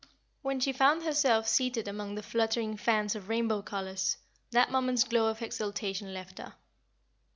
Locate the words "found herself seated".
0.73-1.87